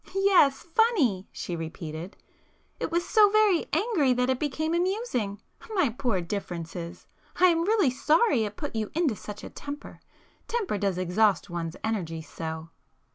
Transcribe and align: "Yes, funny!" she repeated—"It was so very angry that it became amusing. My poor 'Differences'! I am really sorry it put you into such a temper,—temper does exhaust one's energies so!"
"Yes, 0.15 0.63
funny!" 0.63 1.27
she 1.31 1.55
repeated—"It 1.55 2.89
was 2.91 3.07
so 3.07 3.29
very 3.29 3.67
angry 3.71 4.13
that 4.13 4.31
it 4.31 4.39
became 4.39 4.73
amusing. 4.73 5.39
My 5.69 5.89
poor 5.89 6.21
'Differences'! 6.21 7.05
I 7.35 7.49
am 7.49 7.65
really 7.65 7.91
sorry 7.91 8.43
it 8.43 8.57
put 8.57 8.75
you 8.75 8.89
into 8.95 9.15
such 9.15 9.43
a 9.43 9.49
temper,—temper 9.51 10.79
does 10.79 10.97
exhaust 10.97 11.51
one's 11.51 11.75
energies 11.83 12.27
so!" 12.27 12.71